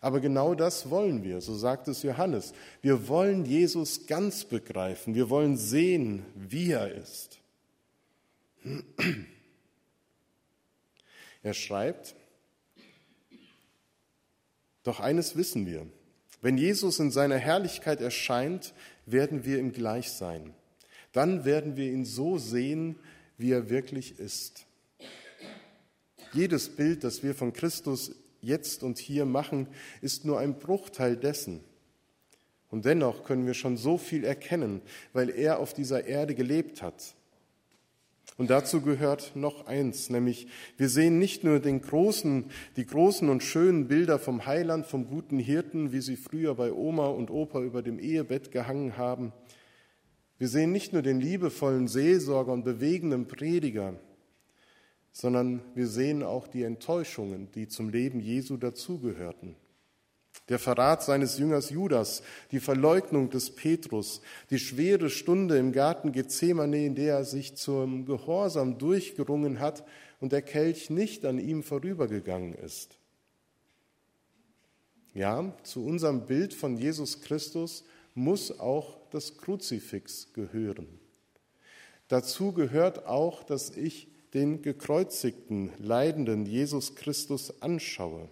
Aber 0.01 0.19
genau 0.19 0.55
das 0.55 0.89
wollen 0.89 1.23
wir, 1.23 1.41
so 1.41 1.55
sagt 1.55 1.87
es 1.87 2.03
Johannes. 2.03 2.53
Wir 2.81 3.07
wollen 3.07 3.45
Jesus 3.45 4.05
ganz 4.07 4.45
begreifen, 4.45 5.15
wir 5.15 5.29
wollen 5.29 5.57
sehen, 5.57 6.25
wie 6.35 6.71
er 6.71 6.93
ist. 6.93 7.39
Er 11.49 11.55
schreibt, 11.55 12.13
doch 14.83 14.99
eines 14.99 15.35
wissen 15.35 15.65
wir, 15.65 15.87
wenn 16.43 16.59
Jesus 16.59 16.99
in 16.99 17.09
seiner 17.09 17.37
Herrlichkeit 17.37 18.01
erscheint, 18.01 18.75
werden 19.07 19.45
wir 19.45 19.57
ihm 19.57 19.73
gleich 19.73 20.11
sein. 20.11 20.53
Dann 21.11 21.45
werden 21.45 21.75
wir 21.75 21.91
ihn 21.91 22.05
so 22.05 22.37
sehen, 22.37 22.99
wie 23.39 23.51
er 23.51 23.71
wirklich 23.71 24.19
ist. 24.19 24.67
Jedes 26.33 26.69
Bild, 26.69 27.03
das 27.03 27.23
wir 27.23 27.33
von 27.33 27.51
Christus 27.51 28.11
jetzt 28.41 28.83
und 28.83 28.99
hier 28.99 29.25
machen, 29.25 29.69
ist 30.03 30.25
nur 30.25 30.37
ein 30.37 30.59
Bruchteil 30.59 31.17
dessen. 31.17 31.63
Und 32.69 32.85
dennoch 32.85 33.23
können 33.23 33.47
wir 33.47 33.55
schon 33.55 33.75
so 33.75 33.97
viel 33.97 34.23
erkennen, 34.23 34.83
weil 35.13 35.31
er 35.31 35.57
auf 35.57 35.73
dieser 35.73 36.05
Erde 36.05 36.35
gelebt 36.35 36.83
hat. 36.83 37.15
Und 38.39 38.49
dazu 38.49 38.79
gehört 38.79 39.35
noch 39.35 39.67
eins, 39.67 40.09
nämlich 40.09 40.47
wir 40.77 40.87
sehen 40.87 41.19
nicht 41.19 41.43
nur 41.43 41.59
den 41.59 41.81
großen, 41.81 42.45
die 42.77 42.85
großen 42.85 43.27
und 43.27 43.43
schönen 43.43 43.89
Bilder 43.89 44.17
vom 44.17 44.45
Heiland, 44.45 44.85
vom 44.85 45.07
guten 45.07 45.39
Hirten, 45.39 45.91
wie 45.91 45.99
sie 45.99 46.15
früher 46.15 46.55
bei 46.55 46.71
Oma 46.71 47.07
und 47.07 47.31
Opa 47.31 47.61
über 47.61 47.81
dem 47.81 47.99
Ehebett 47.99 48.51
gehangen 48.51 48.95
haben, 48.95 49.33
wir 50.37 50.47
sehen 50.47 50.71
nicht 50.71 50.93
nur 50.93 51.01
den 51.01 51.19
liebevollen 51.19 51.89
Seelsorger 51.89 52.53
und 52.53 52.63
bewegenden 52.63 53.27
Prediger, 53.27 53.95
sondern 55.11 55.59
wir 55.75 55.87
sehen 55.87 56.23
auch 56.23 56.47
die 56.47 56.63
Enttäuschungen, 56.63 57.51
die 57.51 57.67
zum 57.67 57.89
Leben 57.89 58.21
Jesu 58.21 58.55
dazugehörten. 58.55 59.57
Der 60.49 60.59
Verrat 60.59 61.03
seines 61.03 61.37
Jüngers 61.37 61.69
Judas, 61.69 62.23
die 62.51 62.59
Verleugnung 62.59 63.29
des 63.29 63.51
Petrus, 63.51 64.21
die 64.49 64.59
schwere 64.59 65.09
Stunde 65.09 65.57
im 65.57 65.71
Garten 65.71 66.11
Gethsemane, 66.11 66.85
in 66.85 66.95
der 66.95 67.17
er 67.17 67.23
sich 67.23 67.55
zum 67.55 68.05
Gehorsam 68.05 68.79
durchgerungen 68.79 69.59
hat 69.59 69.85
und 70.19 70.31
der 70.31 70.41
Kelch 70.41 70.89
nicht 70.89 71.23
an 71.25 71.39
ihm 71.39 71.63
vorübergegangen 71.63 72.53
ist. 72.55 72.97
Ja, 75.13 75.53
zu 75.63 75.85
unserem 75.85 76.25
Bild 76.25 76.53
von 76.53 76.77
Jesus 76.77 77.21
Christus 77.21 77.83
muss 78.15 78.59
auch 78.59 78.97
das 79.11 79.37
Kruzifix 79.37 80.33
gehören. 80.33 80.87
Dazu 82.07 82.53
gehört 82.53 83.05
auch, 83.05 83.43
dass 83.43 83.69
ich 83.77 84.07
den 84.33 84.61
gekreuzigten, 84.61 85.71
leidenden 85.77 86.45
Jesus 86.45 86.95
Christus 86.95 87.61
anschaue. 87.61 88.29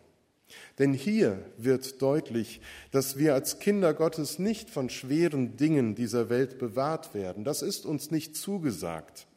Denn 0.79 0.93
hier 0.93 1.43
wird 1.57 2.01
deutlich, 2.01 2.61
dass 2.91 3.17
wir 3.17 3.33
als 3.33 3.59
Kinder 3.59 3.93
Gottes 3.93 4.39
nicht 4.39 4.69
von 4.69 4.89
schweren 4.89 5.57
Dingen 5.57 5.95
dieser 5.95 6.29
Welt 6.29 6.59
bewahrt 6.59 7.13
werden. 7.13 7.43
Das 7.43 7.61
ist 7.61 7.85
uns 7.85 8.11
nicht 8.11 8.35
zugesagt. 8.35 9.27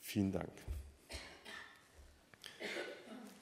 Vielen 0.00 0.32
Dank. 0.32 0.52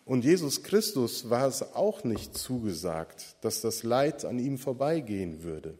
Und 0.04 0.24
Jesus 0.24 0.62
Christus 0.64 1.30
war 1.30 1.46
es 1.46 1.74
auch 1.74 2.02
nicht 2.04 2.36
zugesagt, 2.36 3.36
dass 3.42 3.60
das 3.60 3.84
Leid 3.84 4.24
an 4.24 4.38
ihm 4.38 4.58
vorbeigehen 4.58 5.44
würde. 5.44 5.78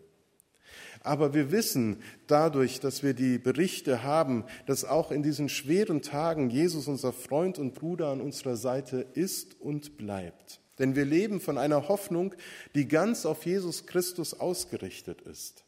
Aber 1.03 1.35
wir 1.35 1.51
wissen 1.51 2.03
dadurch, 2.27 2.79
dass 2.79 3.03
wir 3.03 3.15
die 3.15 3.39
Berichte 3.39 4.03
haben, 4.03 4.45
dass 4.67 4.85
auch 4.85 5.11
in 5.11 5.23
diesen 5.23 5.49
schweren 5.49 6.03
Tagen 6.03 6.51
Jesus 6.51 6.89
unser 6.89 7.13
Freund 7.13 7.59
und 7.59 7.75
Bruder 7.75 8.09
an 8.09 8.21
unserer 8.21 8.57
Seite 8.57 9.07
ist 9.15 9.61
und 9.61 9.97
bleibt. 9.97 10.61
Denn 10.81 10.97
wir 10.97 11.05
leben 11.05 11.41
von 11.41 11.59
einer 11.59 11.87
Hoffnung, 11.89 12.35
die 12.75 12.89
ganz 12.89 13.25
auf 13.25 13.47
Jesus 13.47 13.87
Christus 13.87 14.35
ausgerichtet 14.35 15.21
ist. 15.21 15.63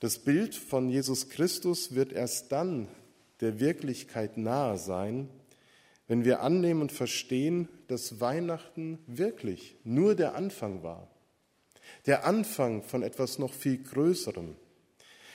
Das 0.00 0.18
Bild 0.18 0.56
von 0.56 0.88
Jesus 0.88 1.28
Christus 1.28 1.94
wird 1.94 2.12
erst 2.12 2.50
dann 2.50 2.88
der 3.40 3.60
Wirklichkeit 3.60 4.36
nahe 4.36 4.76
sein, 4.76 5.28
wenn 6.08 6.24
wir 6.24 6.40
annehmen 6.40 6.82
und 6.82 6.90
verstehen, 6.90 7.68
dass 7.86 8.20
Weihnachten 8.20 8.98
wirklich 9.06 9.76
nur 9.84 10.16
der 10.16 10.34
Anfang 10.34 10.82
war 10.82 11.08
der 12.06 12.26
Anfang 12.26 12.82
von 12.82 13.02
etwas 13.02 13.38
noch 13.38 13.52
viel 13.52 13.82
Größerem. 13.82 14.56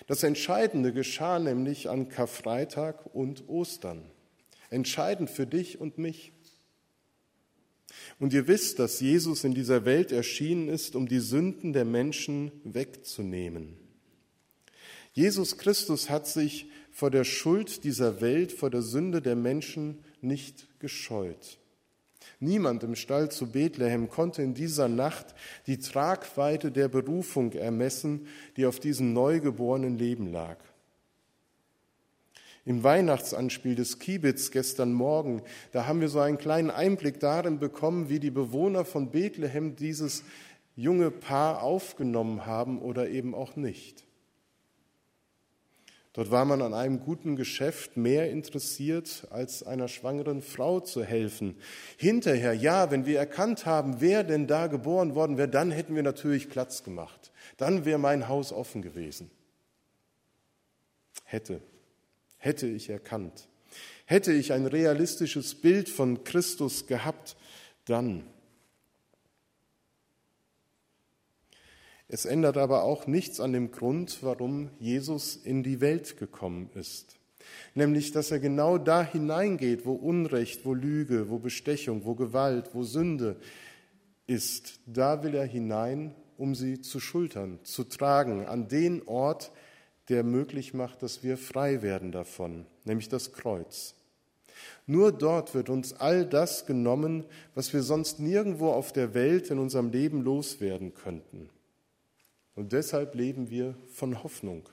Das 0.07 0.23
Entscheidende 0.23 0.93
geschah 0.93 1.39
nämlich 1.39 1.89
an 1.89 2.09
Karfreitag 2.09 3.13
und 3.13 3.47
Ostern. 3.47 4.03
Entscheidend 4.69 5.29
für 5.29 5.47
dich 5.47 5.79
und 5.79 5.97
mich. 5.97 6.31
Und 8.19 8.33
ihr 8.33 8.47
wisst, 8.47 8.79
dass 8.79 8.99
Jesus 8.99 9.43
in 9.43 9.53
dieser 9.53 9.85
Welt 9.85 10.11
erschienen 10.11 10.67
ist, 10.69 10.95
um 10.95 11.07
die 11.07 11.19
Sünden 11.19 11.73
der 11.73 11.85
Menschen 11.85 12.51
wegzunehmen. 12.63 13.77
Jesus 15.13 15.57
Christus 15.57 16.09
hat 16.09 16.27
sich 16.27 16.69
vor 16.91 17.11
der 17.11 17.23
Schuld 17.23 17.83
dieser 17.83 18.21
Welt, 18.21 18.51
vor 18.51 18.69
der 18.69 18.81
Sünde 18.81 19.21
der 19.21 19.35
Menschen 19.35 19.99
nicht 20.21 20.67
gescheut. 20.79 21.59
Niemand 22.39 22.83
im 22.83 22.95
Stall 22.95 23.29
zu 23.29 23.51
Bethlehem 23.51 24.09
konnte 24.09 24.41
in 24.41 24.53
dieser 24.53 24.87
Nacht 24.87 25.35
die 25.67 25.77
Tragweite 25.77 26.71
der 26.71 26.87
Berufung 26.87 27.51
ermessen, 27.51 28.27
die 28.55 28.65
auf 28.65 28.79
diesem 28.79 29.13
neugeborenen 29.13 29.97
Leben 29.97 30.31
lag. 30.31 30.57
Im 32.69 32.83
Weihnachtsanspiel 32.83 33.73
des 33.73 33.97
Kiebitz 33.97 34.51
gestern 34.51 34.93
Morgen, 34.93 35.41
da 35.71 35.87
haben 35.87 36.01
wir 36.01 36.07
so 36.07 36.19
einen 36.19 36.37
kleinen 36.37 36.69
Einblick 36.69 37.19
darin 37.19 37.57
bekommen, 37.57 38.09
wie 38.09 38.19
die 38.19 38.29
Bewohner 38.29 38.85
von 38.85 39.09
Bethlehem 39.09 39.75
dieses 39.75 40.23
junge 40.75 41.09
Paar 41.09 41.63
aufgenommen 41.63 42.45
haben 42.45 42.79
oder 42.79 43.09
eben 43.09 43.33
auch 43.33 43.55
nicht. 43.55 44.05
Dort 46.13 46.29
war 46.29 46.45
man 46.45 46.61
an 46.61 46.75
einem 46.75 46.99
guten 46.99 47.35
Geschäft 47.35 47.97
mehr 47.97 48.29
interessiert, 48.29 49.25
als 49.31 49.63
einer 49.63 49.87
schwangeren 49.87 50.43
Frau 50.43 50.79
zu 50.79 51.03
helfen. 51.03 51.55
Hinterher, 51.97 52.53
ja, 52.53 52.91
wenn 52.91 53.07
wir 53.07 53.17
erkannt 53.17 53.65
haben, 53.65 53.99
wer 53.99 54.23
denn 54.23 54.45
da 54.45 54.67
geboren 54.67 55.15
worden 55.15 55.39
wäre, 55.39 55.49
dann 55.49 55.71
hätten 55.71 55.95
wir 55.95 56.03
natürlich 56.03 56.49
Platz 56.49 56.83
gemacht. 56.83 57.31
Dann 57.57 57.85
wäre 57.85 57.97
mein 57.97 58.27
Haus 58.27 58.53
offen 58.53 58.83
gewesen. 58.83 59.31
Hätte, 61.23 61.61
hätte 62.39 62.67
ich 62.67 62.89
erkannt. 62.89 63.47
Hätte 64.05 64.33
ich 64.33 64.51
ein 64.53 64.65
realistisches 64.65 65.53
Bild 65.53 65.87
von 65.87 66.23
Christus 66.23 66.87
gehabt, 66.87 67.37
dann. 67.85 68.23
Es 72.07 72.25
ändert 72.25 72.57
aber 72.57 72.83
auch 72.83 73.05
nichts 73.05 73.39
an 73.39 73.53
dem 73.53 73.69
Grund, 73.71 74.23
warum 74.23 74.71
Jesus 74.79 75.35
in 75.35 75.61
die 75.61 75.79
Welt 75.79 76.17
gekommen 76.17 76.71
ist. 76.73 77.19
Nämlich, 77.75 78.11
dass 78.11 78.31
er 78.31 78.39
genau 78.39 78.79
da 78.79 79.03
hineingeht, 79.03 79.85
wo 79.85 79.93
Unrecht, 79.93 80.65
wo 80.65 80.73
Lüge, 80.73 81.29
wo 81.29 81.37
Bestechung, 81.37 82.05
wo 82.05 82.15
Gewalt, 82.15 82.71
wo 82.73 82.83
Sünde 82.83 83.35
ist. 84.25 84.79
Da 84.87 85.23
will 85.23 85.35
er 85.35 85.45
hinein, 85.45 86.15
um 86.37 86.55
sie 86.55 86.81
zu 86.81 86.99
schultern, 86.99 87.59
zu 87.63 87.83
tragen, 87.83 88.45
an 88.45 88.67
den 88.67 89.07
Ort, 89.07 89.51
der 90.09 90.23
möglich 90.23 90.73
macht, 90.73 91.03
dass 91.03 91.23
wir 91.23 91.37
frei 91.37 91.81
werden 91.81 92.11
davon, 92.11 92.65
nämlich 92.83 93.09
das 93.09 93.31
Kreuz. 93.31 93.95
Nur 94.87 95.11
dort 95.11 95.53
wird 95.53 95.69
uns 95.69 95.93
all 95.93 96.25
das 96.25 96.65
genommen, 96.65 97.25
was 97.55 97.71
wir 97.73 97.83
sonst 97.83 98.19
nirgendwo 98.19 98.71
auf 98.71 98.91
der 98.91 99.13
Welt 99.13 99.51
in 99.51 99.59
unserem 99.59 99.91
Leben 99.91 100.23
loswerden 100.23 100.93
könnten. 100.93 101.49
Und 102.55 102.73
deshalb 102.73 103.15
leben 103.15 103.49
wir 103.49 103.75
von 103.93 104.23
Hoffnung 104.23 104.67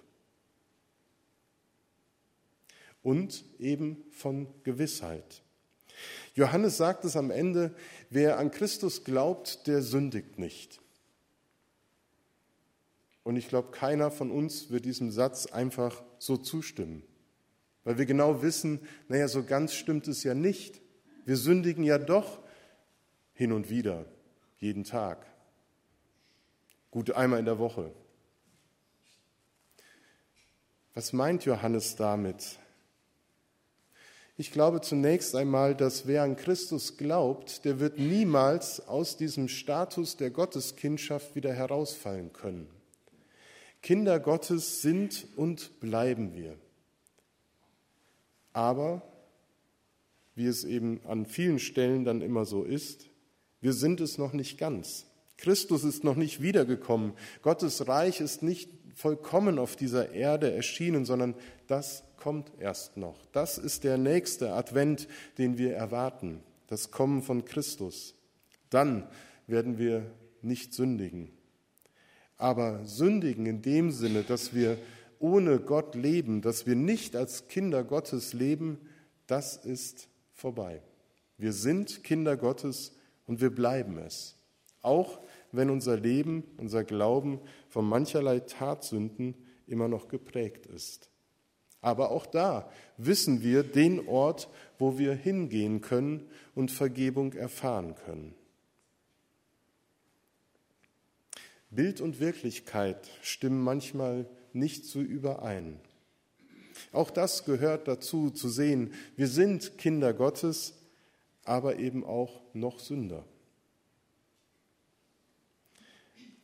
und 3.02 3.44
eben 3.60 4.02
von 4.10 4.48
Gewissheit. 4.64 5.42
Johannes 6.34 6.76
sagt 6.76 7.04
es 7.04 7.16
am 7.16 7.30
Ende, 7.30 7.72
wer 8.10 8.38
an 8.38 8.50
Christus 8.50 9.04
glaubt, 9.04 9.66
der 9.68 9.82
sündigt 9.82 10.38
nicht. 10.38 10.80
Und 13.26 13.34
ich 13.34 13.48
glaube, 13.48 13.72
keiner 13.72 14.12
von 14.12 14.30
uns 14.30 14.70
wird 14.70 14.84
diesem 14.84 15.10
Satz 15.10 15.46
einfach 15.46 16.04
so 16.16 16.36
zustimmen, 16.36 17.02
weil 17.82 17.98
wir 17.98 18.06
genau 18.06 18.40
wissen, 18.40 18.78
naja, 19.08 19.26
so 19.26 19.42
ganz 19.42 19.74
stimmt 19.74 20.06
es 20.06 20.22
ja 20.22 20.32
nicht. 20.32 20.80
Wir 21.24 21.36
sündigen 21.36 21.82
ja 21.82 21.98
doch 21.98 22.38
hin 23.32 23.50
und 23.50 23.68
wieder, 23.68 24.04
jeden 24.58 24.84
Tag. 24.84 25.26
Gut 26.92 27.10
einmal 27.10 27.40
in 27.40 27.46
der 27.46 27.58
Woche. 27.58 27.90
Was 30.94 31.12
meint 31.12 31.44
Johannes 31.46 31.96
damit? 31.96 32.60
Ich 34.36 34.52
glaube 34.52 34.82
zunächst 34.82 35.34
einmal, 35.34 35.74
dass 35.74 36.06
wer 36.06 36.22
an 36.22 36.36
Christus 36.36 36.96
glaubt, 36.96 37.64
der 37.64 37.80
wird 37.80 37.98
niemals 37.98 38.86
aus 38.86 39.16
diesem 39.16 39.48
Status 39.48 40.16
der 40.16 40.30
Gotteskindschaft 40.30 41.34
wieder 41.34 41.52
herausfallen 41.52 42.32
können. 42.32 42.75
Kinder 43.86 44.18
Gottes 44.18 44.82
sind 44.82 45.28
und 45.36 45.78
bleiben 45.78 46.34
wir. 46.34 46.56
Aber, 48.52 49.00
wie 50.34 50.46
es 50.46 50.64
eben 50.64 51.00
an 51.06 51.24
vielen 51.24 51.60
Stellen 51.60 52.04
dann 52.04 52.20
immer 52.20 52.46
so 52.46 52.64
ist, 52.64 53.08
wir 53.60 53.72
sind 53.72 54.00
es 54.00 54.18
noch 54.18 54.32
nicht 54.32 54.58
ganz. 54.58 55.06
Christus 55.36 55.84
ist 55.84 56.02
noch 56.02 56.16
nicht 56.16 56.42
wiedergekommen. 56.42 57.12
Gottes 57.42 57.86
Reich 57.86 58.20
ist 58.20 58.42
nicht 58.42 58.70
vollkommen 58.96 59.56
auf 59.56 59.76
dieser 59.76 60.10
Erde 60.10 60.52
erschienen, 60.52 61.04
sondern 61.04 61.36
das 61.68 62.02
kommt 62.16 62.50
erst 62.58 62.96
noch. 62.96 63.24
Das 63.26 63.56
ist 63.56 63.84
der 63.84 63.98
nächste 63.98 64.52
Advent, 64.52 65.06
den 65.38 65.58
wir 65.58 65.76
erwarten, 65.76 66.42
das 66.66 66.90
Kommen 66.90 67.22
von 67.22 67.44
Christus. 67.44 68.16
Dann 68.68 69.08
werden 69.46 69.78
wir 69.78 70.10
nicht 70.42 70.74
sündigen. 70.74 71.35
Aber 72.36 72.84
sündigen 72.84 73.46
in 73.46 73.62
dem 73.62 73.90
Sinne, 73.90 74.22
dass 74.22 74.54
wir 74.54 74.78
ohne 75.18 75.58
Gott 75.58 75.94
leben, 75.94 76.42
dass 76.42 76.66
wir 76.66 76.74
nicht 76.74 77.16
als 77.16 77.48
Kinder 77.48 77.84
Gottes 77.84 78.32
leben, 78.32 78.78
das 79.26 79.56
ist 79.56 80.08
vorbei. 80.32 80.82
Wir 81.38 81.52
sind 81.52 82.04
Kinder 82.04 82.36
Gottes 82.36 82.92
und 83.26 83.40
wir 83.40 83.50
bleiben 83.50 83.98
es. 83.98 84.36
Auch 84.82 85.18
wenn 85.52 85.70
unser 85.70 85.96
Leben, 85.96 86.44
unser 86.58 86.84
Glauben 86.84 87.40
von 87.68 87.88
mancherlei 87.88 88.40
Tatsünden 88.40 89.34
immer 89.66 89.88
noch 89.88 90.08
geprägt 90.08 90.66
ist. 90.66 91.10
Aber 91.80 92.10
auch 92.10 92.26
da 92.26 92.70
wissen 92.96 93.42
wir 93.42 93.62
den 93.62 94.08
Ort, 94.08 94.48
wo 94.78 94.98
wir 94.98 95.14
hingehen 95.14 95.80
können 95.80 96.28
und 96.54 96.70
Vergebung 96.70 97.32
erfahren 97.32 97.94
können. 98.04 98.34
Bild 101.76 102.00
und 102.00 102.18
Wirklichkeit 102.18 103.08
stimmen 103.22 103.62
manchmal 103.62 104.26
nicht 104.52 104.86
so 104.86 105.00
überein. 105.00 105.78
Auch 106.90 107.10
das 107.10 107.44
gehört 107.44 107.86
dazu, 107.86 108.30
zu 108.30 108.48
sehen, 108.48 108.92
wir 109.14 109.28
sind 109.28 109.78
Kinder 109.78 110.12
Gottes, 110.12 110.74
aber 111.44 111.78
eben 111.78 112.04
auch 112.04 112.40
noch 112.54 112.80
Sünder. 112.80 113.24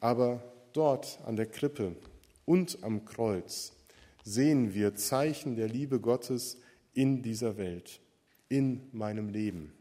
Aber 0.00 0.42
dort 0.72 1.18
an 1.26 1.36
der 1.36 1.46
Krippe 1.46 1.96
und 2.44 2.78
am 2.82 3.04
Kreuz 3.04 3.72
sehen 4.24 4.74
wir 4.74 4.94
Zeichen 4.94 5.56
der 5.56 5.68
Liebe 5.68 5.98
Gottes 5.98 6.58
in 6.92 7.22
dieser 7.22 7.56
Welt, 7.56 8.00
in 8.48 8.82
meinem 8.92 9.30
Leben. 9.30 9.72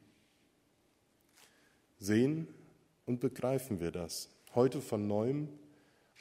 Sehen 2.00 2.48
und 3.06 3.20
begreifen 3.20 3.80
wir 3.80 3.92
das 3.92 4.31
heute 4.56 4.82
von 4.82 5.08
neuem 5.08 5.50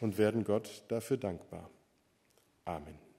und 0.01 0.19
werden 0.19 0.45
Gott 0.45 0.85
dafür 0.89 1.17
dankbar. 1.17 1.71
Amen. 2.65 3.10